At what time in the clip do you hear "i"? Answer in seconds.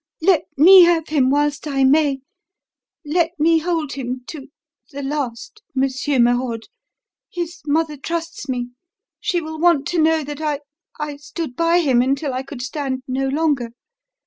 1.67-1.83, 10.41-10.61, 10.99-11.17, 12.33-12.41